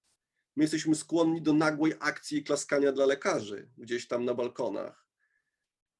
[0.56, 5.03] My jesteśmy skłonni do nagłej akcji klaskania dla lekarzy gdzieś tam na balkonach.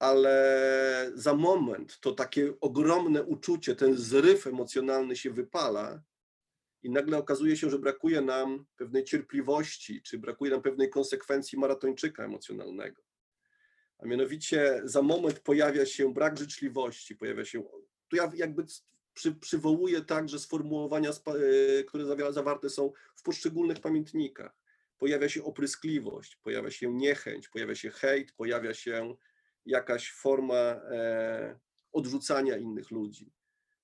[0.05, 6.03] Ale za moment to takie ogromne uczucie, ten zryw emocjonalny się wypala
[6.83, 12.25] i nagle okazuje się, że brakuje nam pewnej cierpliwości, czy brakuje nam pewnej konsekwencji maratończyka
[12.25, 13.03] emocjonalnego.
[13.99, 17.63] A mianowicie za moment pojawia się brak życzliwości, pojawia się.
[18.09, 18.65] Tu ja jakby
[19.15, 24.57] przy, przywołuję także sformułowania, e, które zawarte są w poszczególnych pamiętnikach.
[24.99, 29.17] Pojawia się opryskliwość, pojawia się niechęć, pojawia się hejt, pojawia się
[29.67, 31.59] jakaś forma e,
[31.93, 33.33] odrzucania innych ludzi.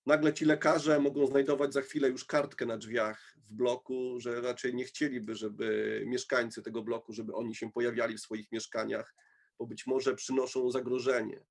[0.06, 4.74] Nagle ci lekarze mogą znajdować za chwilę już kartkę na drzwiach w bloku, że raczej
[4.74, 9.14] nie chcieliby, żeby mieszkańcy tego bloku, żeby oni się pojawiali w swoich mieszkaniach,
[9.58, 11.44] bo być może przynoszą zagrożenie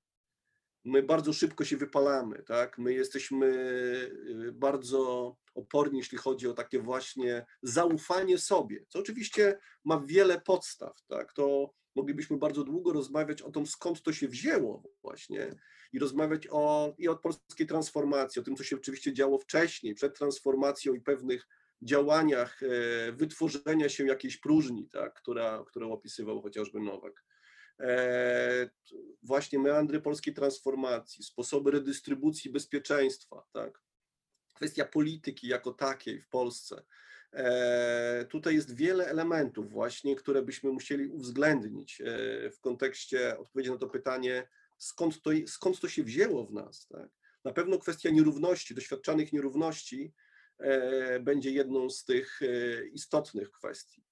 [0.84, 2.78] my bardzo szybko się wypalamy, tak?
[2.78, 10.02] My jesteśmy y, bardzo oporni, jeśli chodzi o takie właśnie zaufanie sobie, co oczywiście ma
[10.06, 11.32] wiele podstaw, tak?
[11.32, 15.54] To moglibyśmy bardzo długo rozmawiać o tym, skąd to się wzięło właśnie
[15.92, 20.18] i rozmawiać o, i o polskiej transformacji, o tym, co się oczywiście działo wcześniej, przed
[20.18, 21.48] transformacją i pewnych
[21.82, 22.66] działaniach e,
[23.12, 25.14] wytworzenia się jakiejś próżni, tak?
[25.14, 27.24] która, którą opisywał chociażby Nowak
[27.80, 28.70] E,
[29.22, 33.82] właśnie meandry polskiej transformacji, sposoby redystrybucji bezpieczeństwa, tak?
[34.54, 36.82] kwestia polityki jako takiej w Polsce.
[37.32, 42.04] E, tutaj jest wiele elementów właśnie, które byśmy musieli uwzględnić e,
[42.50, 46.86] w kontekście odpowiedzi na to pytanie, skąd to, skąd to się wzięło w nas.
[46.88, 47.08] Tak?
[47.44, 50.12] Na pewno kwestia nierówności, doświadczanych nierówności
[51.20, 52.40] będzie jedną z tych
[52.92, 54.04] istotnych kwestii.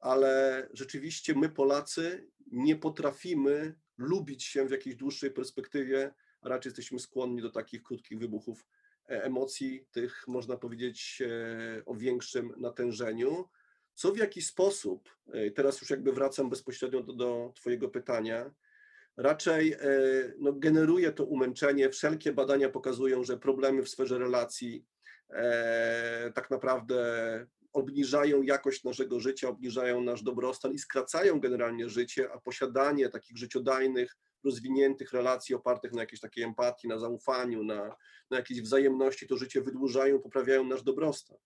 [0.00, 6.98] Ale rzeczywiście my, Polacy, nie potrafimy lubić się w jakiejś dłuższej perspektywie, a raczej jesteśmy
[6.98, 8.81] skłonni do takich krótkich wybuchów e,
[9.22, 13.48] emocji, tych można powiedzieć e, o większym natężeniu.
[13.94, 18.50] Co w jaki sposób, e, teraz już jakby wracam bezpośrednio do, do Twojego pytania,
[19.16, 19.76] raczej
[20.38, 21.90] no, generuje to umęczenie.
[21.90, 24.84] Wszelkie badania pokazują, że problemy w sferze relacji
[25.30, 32.40] e, tak naprawdę obniżają jakość naszego życia, obniżają nasz dobrostan i skracają generalnie życie, a
[32.40, 37.96] posiadanie takich życiodajnych, rozwiniętych relacji opartych na jakiejś takiej empatii, na zaufaniu, na,
[38.30, 41.36] na jakiejś wzajemności, to życie wydłużają, poprawiają nasz dobrostan.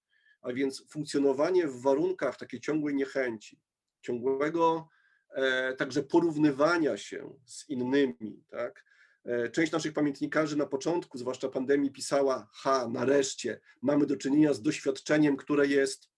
[0.43, 3.61] A więc funkcjonowanie w warunkach takiej ciągłej niechęci,
[4.03, 4.89] ciągłego
[5.31, 8.85] e, także porównywania się z innymi, tak?
[9.25, 14.63] E, część naszych pamiętnikarzy na początku, zwłaszcza pandemii, pisała: Ha, nareszcie mamy do czynienia z
[14.63, 16.16] doświadczeniem, które jest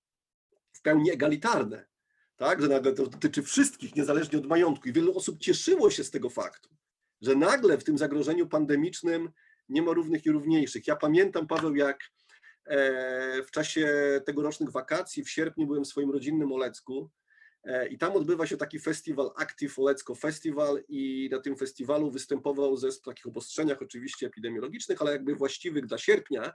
[0.88, 1.87] pełni egalitarne,
[2.37, 2.62] tak?
[2.62, 4.88] że nagle to dotyczy wszystkich, niezależnie od majątku.
[4.88, 6.68] I wielu osób cieszyło się z tego faktu,
[7.20, 9.31] że nagle w tym zagrożeniu pandemicznym
[9.68, 10.87] nie ma równych i równiejszych.
[10.87, 11.98] Ja pamiętam, Paweł, jak
[12.64, 13.87] e, w czasie
[14.27, 17.11] tegorocznych wakacji w sierpniu byłem w swoim rodzinnym Olecku
[17.64, 22.77] e, i tam odbywa się taki festiwal Active Olecko Festival i na tym festiwalu występował
[22.77, 26.53] zespół takich obostrzeniach oczywiście epidemiologicznych, ale jakby właściwych dla sierpnia,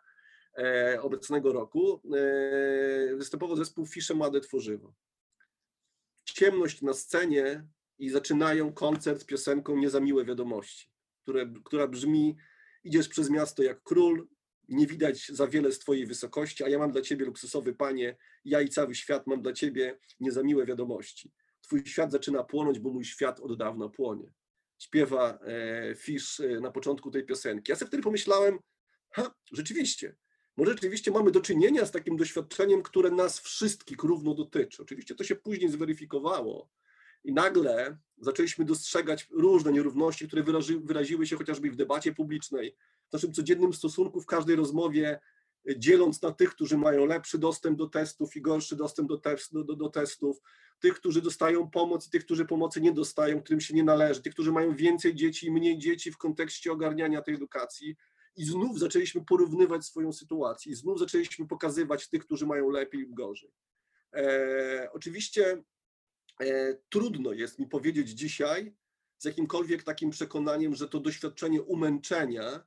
[1.01, 4.93] obecnego roku e, występował zespół Fisze Młode Tworzywo.
[6.25, 7.67] Ciemność na scenie
[7.99, 10.89] i zaczynają koncert piosenką Nie za miłe wiadomości,
[11.23, 12.37] które, która brzmi
[12.83, 14.27] idziesz przez miasto jak król,
[14.69, 18.61] nie widać za wiele z twojej wysokości, a ja mam dla ciebie luksusowy panie, ja
[18.61, 21.31] i cały świat mam dla ciebie nie za miłe wiadomości.
[21.61, 24.31] Twój świat zaczyna płonąć, bo mój świat od dawna płonie.
[24.79, 27.71] Śpiewa e, Fisz e, na początku tej piosenki.
[27.71, 28.59] Ja sobie wtedy pomyślałem,
[29.11, 30.15] ha, rzeczywiście,
[30.57, 34.83] może rzeczywiście mamy do czynienia z takim doświadczeniem, które nas wszystkich równo dotyczy.
[34.83, 36.69] Oczywiście to się później zweryfikowało
[37.23, 42.75] i nagle zaczęliśmy dostrzegać różne nierówności, które wyrazi, wyraziły się chociażby w debacie publicznej,
[43.09, 45.19] w naszym codziennym stosunku, w każdej rozmowie,
[45.69, 49.63] e, dzieląc na tych, którzy mają lepszy dostęp do testów i gorszy dostęp do, do,
[49.63, 50.41] do, do testów,
[50.79, 54.33] tych, którzy dostają pomoc i tych, którzy pomocy nie dostają, którym się nie należy, tych,
[54.33, 57.95] którzy mają więcej dzieci i mniej dzieci w kontekście ogarniania tej edukacji.
[58.36, 63.13] I znów zaczęliśmy porównywać swoją sytuację, i znów zaczęliśmy pokazywać tych, którzy mają lepiej lub
[63.13, 63.52] gorzej.
[64.15, 65.63] E, oczywiście
[66.41, 68.76] e, trudno jest mi powiedzieć dzisiaj
[69.17, 72.63] z jakimkolwiek takim przekonaniem, że to doświadczenie umęczenia,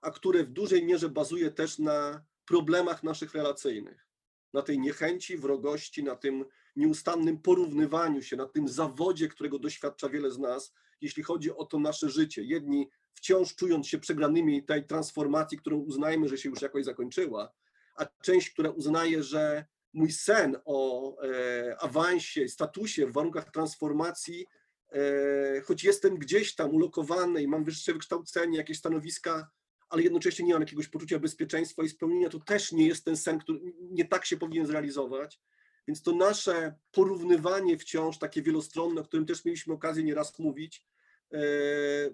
[0.00, 4.08] a które w dużej mierze bazuje też na problemach naszych relacyjnych,
[4.52, 6.44] na tej niechęci, wrogości, na tym
[6.76, 11.78] nieustannym porównywaniu się, na tym zawodzie, którego doświadcza wiele z nas, jeśli chodzi o to
[11.78, 12.44] nasze życie.
[12.44, 17.52] Jedni wciąż czując się przegranymi tej transformacji, którą uznajemy, że się już jakoś zakończyła,
[17.96, 24.46] a część, która uznaje, że mój sen o e, awansie, statusie w warunkach transformacji,
[24.92, 29.50] e, choć jestem gdzieś tam ulokowany i mam wyższe wykształcenie, jakieś stanowiska,
[29.88, 33.38] ale jednocześnie nie mam jakiegoś poczucia bezpieczeństwa i spełnienia, to też nie jest ten sen,
[33.38, 35.40] który nie tak się powinien zrealizować.
[35.86, 40.84] Więc to nasze porównywanie wciąż takie wielostronne, o którym też mieliśmy okazję nieraz mówić,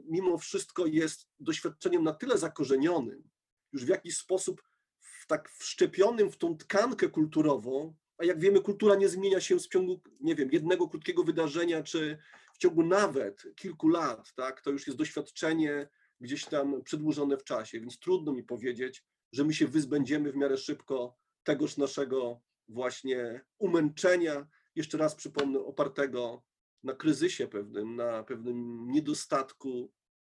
[0.04, 3.30] mimo wszystko jest doświadczeniem na tyle zakorzenionym,
[3.72, 4.62] już w jakiś sposób
[5.00, 9.68] w tak wszczepionym w tą tkankę kulturową, a jak wiemy, kultura nie zmienia się w
[9.68, 12.18] ciągu, nie wiem, jednego krótkiego wydarzenia, czy
[12.54, 14.60] w ciągu nawet kilku lat, tak?
[14.60, 15.88] To już jest doświadczenie
[16.20, 20.56] gdzieś tam przedłużone w czasie, więc trudno mi powiedzieć, że my się wyzbędziemy w miarę
[20.56, 26.42] szybko tegoż naszego właśnie umęczenia, jeszcze raz przypomnę, opartego
[26.84, 29.92] na kryzysie pewnym, na pewnym niedostatku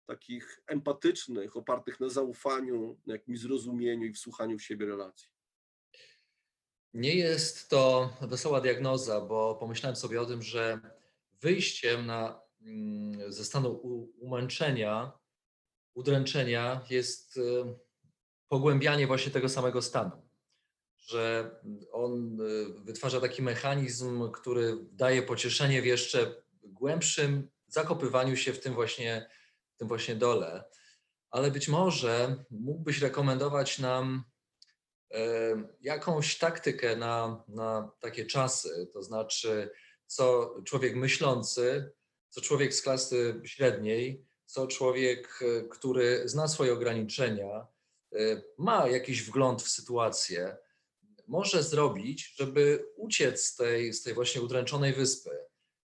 [0.05, 5.29] takich empatycznych, opartych na zaufaniu, na jakimś zrozumieniu i wsłuchaniu w siebie relacji.
[6.93, 10.79] Nie jest to wesoła diagnoza, bo pomyślałem sobie o tym, że
[11.41, 13.79] wyjściem na, mm, ze stanu
[14.19, 15.11] umęczenia,
[15.93, 17.41] udręczenia jest y,
[18.47, 20.24] pogłębianie właśnie tego samego stanu
[21.05, 21.51] że
[21.91, 28.73] on y, wytwarza taki mechanizm, który daje pocieszenie w jeszcze głębszym zakopywaniu się w tym
[28.73, 29.29] właśnie,
[29.75, 30.63] w tym właśnie dole.
[31.31, 34.23] Ale być może mógłbyś rekomendować nam
[35.13, 35.19] e,
[35.81, 39.69] jakąś taktykę na, na takie czasy, to znaczy
[40.07, 41.91] co człowiek myślący,
[42.29, 47.67] co człowiek z klasy średniej, co człowiek, e, który zna swoje ograniczenia,
[48.13, 48.17] e,
[48.57, 50.57] ma jakiś wgląd w sytuację,
[51.27, 55.29] może zrobić, żeby uciec z tej, z tej właśnie udręczonej wyspy,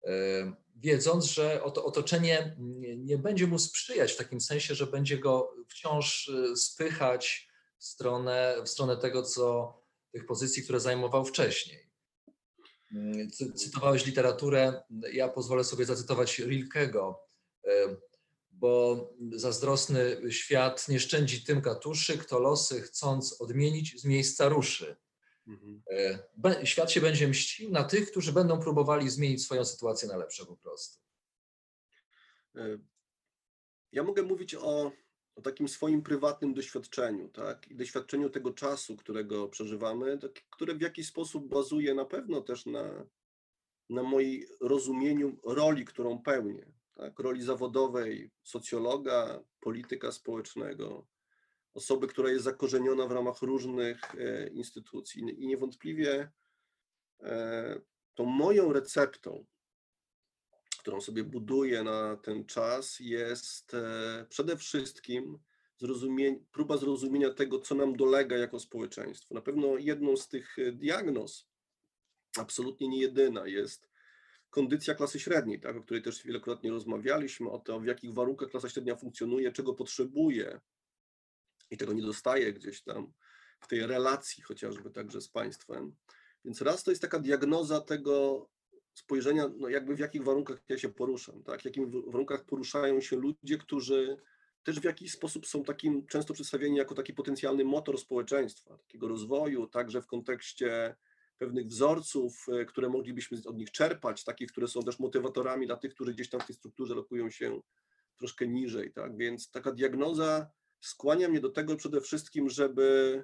[0.04, 2.56] e, wiedząc, że otoczenie
[2.98, 8.56] nie, będzie mu sprzyjać w takim sensie, że będzie go wciąż e, spychać w stronę,
[8.66, 9.78] w stronę tego, co
[10.12, 11.90] tych pozycji, które zajmował wcześniej.
[12.92, 17.20] Mm, cytowałeś literaturę, ja pozwolę sobie zacytować Rilkego,
[17.66, 17.96] e,
[18.52, 24.96] bo zazdrosny świat nie szczędzi tym katuszy, kto losy chcąc odmienić z miejsca ruszy.
[25.48, 25.82] Mhm.
[26.46, 30.46] E, świat się będzie mścił na tych, którzy będą próbowali zmienić swoją sytuację na lepsze
[30.46, 31.00] po prostu.
[32.56, 32.78] E,
[33.92, 34.92] ja mogę mówić o,
[35.36, 37.68] o takim swoim prywatnym doświadczeniu, tak?
[37.68, 42.66] I doświadczeniu tego czasu, którego przeżywamy, tak, które w jakiś sposób bazuje na pewno też
[42.66, 43.06] na,
[43.90, 46.72] na moim rozumieniu roli, którą pełnię.
[46.94, 47.20] Tak?
[47.20, 51.08] Roli zawodowej socjologa, polityka społecznego,
[51.74, 55.24] osoby, która jest zakorzeniona w ramach różnych e, instytucji.
[55.38, 56.32] I niewątpliwie
[57.20, 57.82] e,
[58.16, 59.46] tą moją receptą,
[60.80, 65.40] którą sobie buduję na ten czas, jest e, przede wszystkim
[66.52, 69.36] próba zrozumienia tego, co nam dolega jako społeczeństwo.
[69.36, 71.48] Na pewno jedną z tych diagnoz,
[72.38, 73.90] absolutnie nie jedyna, jest
[74.50, 78.70] kondycja klasy średniej, tak, o której też wielokrotnie rozmawialiśmy, o to, w jakich warunkach klasa
[78.70, 80.60] średnia funkcjonuje, czego potrzebuje,
[81.72, 83.14] i tego nie dostaje gdzieś tam
[83.60, 85.96] w tej relacji chociażby także z państwem.
[86.46, 88.48] Więc raz to jest taka diagnoza tego
[88.94, 91.62] spojrzenia, no jakby w jakich warunkach ja się poruszam, tak?
[91.62, 94.18] w jakich warunkach poruszają się ludzie, którzy
[94.64, 99.68] też w jakiś sposób są takim często przedstawieni jako taki potencjalny motor społeczeństwa, takiego rozwoju,
[99.68, 100.96] także w kontekście
[101.38, 105.94] pewnych wzorców, e, które moglibyśmy od nich czerpać, takich, które są też motywatorami dla tych,
[105.94, 107.62] którzy gdzieś tam w tej strukturze lokują się
[108.18, 109.18] troszkę niżej, tak?
[109.18, 110.50] Więc taka diagnoza
[110.82, 113.24] skłania mnie do tego przede wszystkim, żeby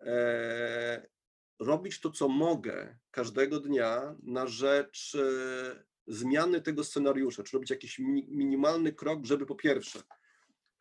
[0.00, 1.08] e,
[1.58, 7.98] robić to, co mogę każdego dnia na rzecz e, zmiany tego scenariusza, czy robić jakiś
[7.98, 10.02] mi, minimalny krok, żeby po pierwsze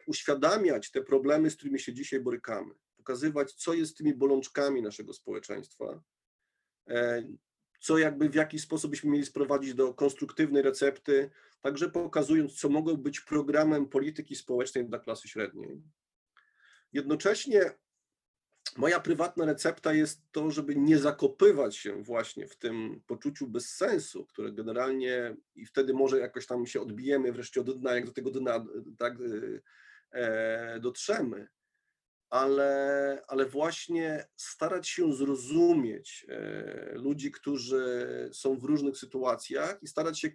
[0.08, 6.01] uświadamiać te problemy, z którymi się dzisiaj borykamy, pokazywać, co jest tymi bolączkami naszego społeczeństwa,
[6.89, 7.24] e,
[7.88, 11.29] co jakby w jaki sposób byśmy mieli sprowadzić do konstruktywnej recepty,
[11.61, 15.81] także pokazując, co mogą być programem polityki społecznej dla klasy średniej.
[16.93, 17.71] Jednocześnie
[18.77, 24.51] moja prywatna recepta jest to, żeby nie zakopywać się właśnie w tym poczuciu bezsensu, które
[24.51, 28.65] generalnie i wtedy może jakoś tam się odbijemy wreszcie od dna, jak do tego dna
[28.97, 29.13] tak,
[30.11, 31.47] e, dotrzemy,
[32.30, 40.19] ale, ale właśnie starać się zrozumieć e, ludzi, którzy są w różnych sytuacjach i starać
[40.19, 40.32] się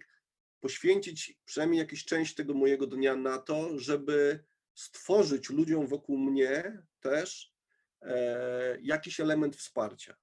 [0.59, 7.53] poświęcić przynajmniej jakąś część tego mojego dnia na to, żeby stworzyć ludziom wokół mnie też
[8.01, 10.15] e, jakiś element wsparcia.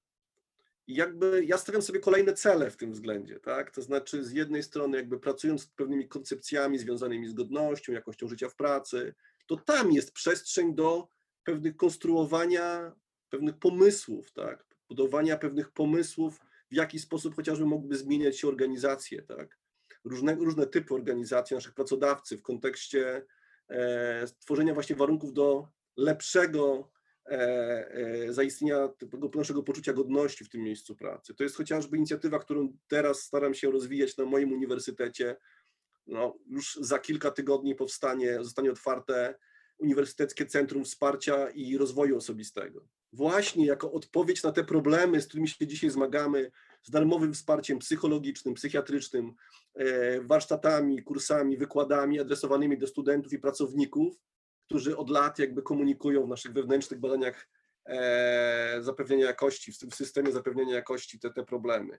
[0.86, 3.70] I jakby ja stawiam sobie kolejne cele w tym względzie, tak?
[3.70, 8.48] To znaczy z jednej strony jakby pracując nad pewnymi koncepcjami związanymi z godnością, jakością życia
[8.48, 9.14] w pracy,
[9.46, 11.08] to tam jest przestrzeń do
[11.50, 12.92] pewnych konstruowania
[13.30, 14.64] pewnych pomysłów, tak?
[14.88, 16.40] Budowania pewnych pomysłów,
[16.70, 19.58] w jaki sposób chociażby mogłyby zmieniać się organizacje, tak?
[20.04, 23.26] Różne, różne typy organizacji naszych pracodawcy w kontekście
[23.68, 26.90] e, stworzenia właśnie warunków do lepszego
[27.26, 27.38] e,
[27.90, 31.34] e, zaistnienia tego naszego poczucia godności w tym miejscu pracy.
[31.34, 35.36] To jest chociażby inicjatywa, którą teraz staram się rozwijać na moim uniwersytecie.
[36.06, 39.34] No, już za kilka tygodni powstanie, zostanie otwarte
[39.80, 42.84] Uniwersyteckie Centrum Wsparcia i Rozwoju Osobistego.
[43.12, 46.50] Właśnie jako odpowiedź na te problemy, z którymi się dzisiaj zmagamy,
[46.82, 49.34] z darmowym wsparciem psychologicznym, psychiatrycznym,
[49.74, 54.16] e, warsztatami, kursami, wykładami adresowanymi do studentów i pracowników,
[54.66, 57.48] którzy od lat jakby komunikują w naszych wewnętrznych badaniach
[57.86, 61.98] e, zapewnienia jakości, w tym systemie zapewnienia jakości te, te problemy.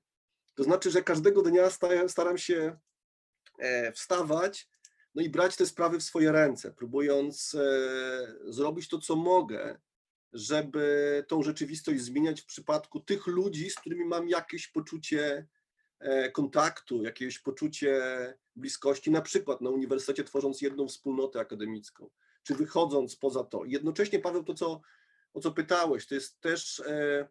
[0.55, 1.69] To znaczy, że każdego dnia
[2.07, 2.77] staram się
[3.59, 4.69] e, wstawać
[5.16, 7.57] no i brać te sprawy w swoje ręce, próbując
[8.47, 9.80] zrobić to, co mogę,
[10.34, 15.47] żeby tą rzeczywistość zmieniać w przypadku tych ludzi, z którymi mam jakieś poczucie
[15.99, 18.01] e, kontaktu, jakieś poczucie
[18.55, 22.09] bliskości, na przykład na uniwersytecie tworząc jedną wspólnotę akademicką,
[22.43, 23.66] czy wychodząc poza to.
[23.66, 24.82] Jednocześnie, Paweł, to co,
[25.34, 27.28] o co pytałeś, to jest też e,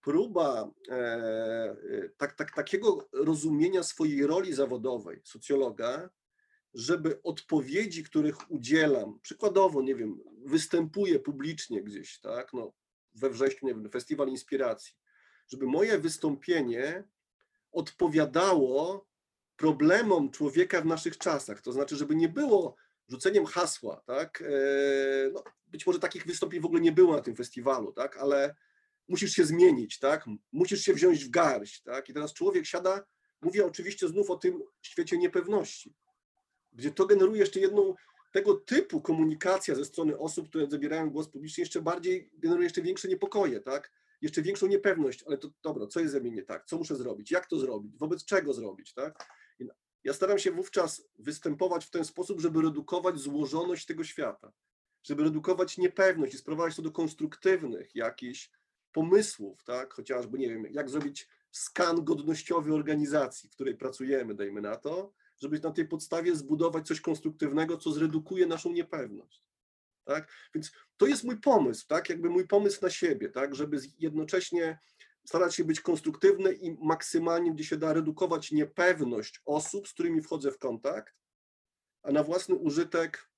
[0.00, 1.76] próba e,
[2.16, 6.10] tak, tak, takiego rozumienia swojej roli zawodowej socjologa,
[6.74, 12.72] żeby odpowiedzi, których udzielam, przykładowo, nie wiem, występuję publicznie gdzieś, tak, no,
[13.14, 14.94] we wrześniu, nie wiem, Festiwal Inspiracji,
[15.48, 17.04] żeby moje wystąpienie
[17.72, 19.06] odpowiadało
[19.56, 22.76] problemom człowieka w naszych czasach, to znaczy, żeby nie było
[23.08, 27.36] rzuceniem hasła, tak, e, no, być może takich wystąpień w ogóle nie było na tym
[27.36, 28.54] festiwalu, tak, ale
[29.08, 33.06] musisz się zmienić, tak, musisz się wziąć w garść, tak, i teraz człowiek siada,
[33.42, 35.94] mówię oczywiście znów o tym świecie niepewności,
[36.72, 37.94] gdzie to generuje jeszcze jedną
[38.32, 43.08] tego typu komunikacja ze strony osób, które zabierają głos publicznie, jeszcze bardziej generuje jeszcze większe
[43.08, 43.92] niepokoje, tak?
[44.20, 46.64] Jeszcze większą niepewność, ale to dobra, co jest ze mnie nie tak?
[46.66, 47.30] Co muszę zrobić?
[47.30, 47.96] Jak to zrobić?
[47.98, 49.26] Wobec czego zrobić, tak?
[50.04, 54.52] Ja staram się wówczas występować w ten sposób, żeby redukować złożoność tego świata,
[55.02, 58.50] żeby redukować niepewność i sprowadzać to do konstruktywnych jakichś
[58.92, 59.94] pomysłów, tak?
[59.94, 65.60] Chociażby, nie wiem, jak zrobić skan godnościowy organizacji, w której pracujemy, dajmy na to, żeby
[65.60, 69.44] na tej podstawie zbudować coś konstruktywnego, co zredukuje naszą niepewność.
[70.04, 70.28] Tak?
[70.54, 72.08] Więc to jest mój pomysł, tak?
[72.08, 73.54] jakby mój pomysł na siebie, tak?
[73.54, 74.78] żeby jednocześnie
[75.24, 80.52] starać się być konstruktywny i maksymalnie, gdzie się da, redukować niepewność osób, z którymi wchodzę
[80.52, 81.14] w kontakt,
[82.02, 83.30] a na własny użytek,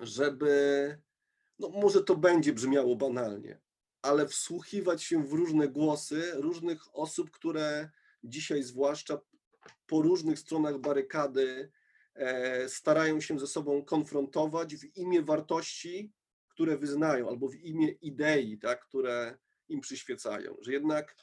[0.00, 0.98] żeby,
[1.58, 3.60] no może to będzie brzmiało banalnie,
[4.02, 7.90] ale wsłuchiwać się w różne głosy różnych osób, które
[8.24, 9.18] dzisiaj zwłaszcza
[9.86, 11.70] po różnych stronach barykady
[12.14, 16.12] e, starają się ze sobą konfrontować w imię wartości,
[16.48, 19.38] które wyznają, albo w imię idei, tak, które
[19.68, 20.56] im przyświecają.
[20.60, 21.16] Że jednak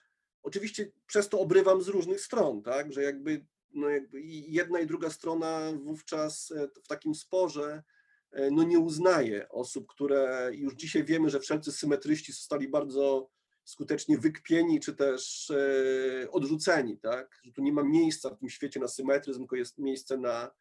[0.44, 5.10] oczywiście przez to obrywam z różnych stron, tak, że jakby, no jakby jedna i druga
[5.10, 7.84] strona wówczas e, w takim sporze
[8.32, 13.30] e, no nie uznaje osób, które już dzisiaj wiemy, że wszelcy symetryści zostali bardzo
[13.70, 17.39] skutecznie wykpieni czy też e, odrzuceni, tak?
[17.43, 20.51] Że tu nie ma miejsca w tym świecie na symetryzm, tylko jest miejsce na,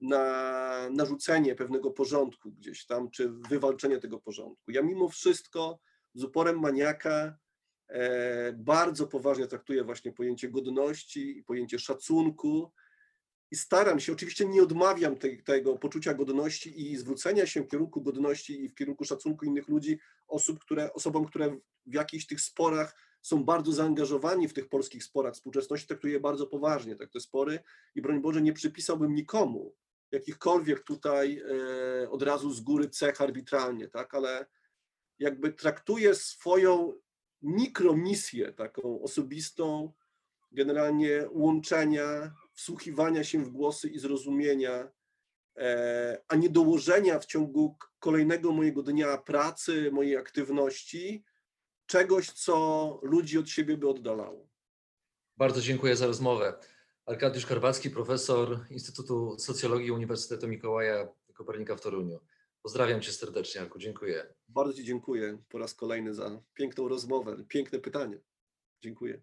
[0.00, 4.70] na narzucenie pewnego porządku gdzieś tam, czy wywalczenie tego porządku.
[4.70, 5.78] Ja mimo wszystko
[6.14, 7.38] z uporem maniaka
[7.88, 12.72] e, bardzo poważnie traktuję właśnie pojęcie godności i pojęcie szacunku
[13.52, 18.02] i staram się, oczywiście nie odmawiam tej, tego poczucia godności i zwrócenia się w kierunku
[18.02, 19.98] godności i w kierunku szacunku innych ludzi,
[20.28, 25.34] osób, które, osobom, które w jakichś tych sporach są bardzo zaangażowani w tych polskich sporach.
[25.34, 27.58] Współczesności, traktuję bardzo poważnie tak te spory
[27.94, 29.74] i broń Boże nie przypisałbym nikomu
[30.12, 31.42] jakichkolwiek tutaj
[32.02, 34.46] e, od razu z góry cech arbitralnie, tak, ale
[35.18, 36.92] jakby traktuję swoją
[37.42, 39.92] mikromisję taką osobistą,
[40.52, 44.88] generalnie łączenia, wsłuchiwania się w głosy i zrozumienia,
[45.56, 51.24] e, a nie dołożenia w ciągu kolejnego mojego dnia pracy, mojej aktywności,
[51.86, 54.48] czegoś, co ludzi od siebie by oddalało.
[55.36, 56.54] Bardzo dziękuję za rozmowę.
[57.06, 62.20] Arkadiusz Karwacki, profesor Instytutu Socjologii Uniwersytetu Mikołaja Kopernika w Toruniu.
[62.62, 64.34] Pozdrawiam cię serdecznie, Arku, dziękuję.
[64.48, 68.18] Bardzo Ci dziękuję po raz kolejny za piękną rozmowę, piękne pytanie.
[68.82, 69.22] Dziękuję.